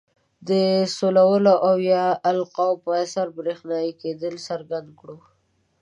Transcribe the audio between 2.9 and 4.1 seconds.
اثر برېښنايي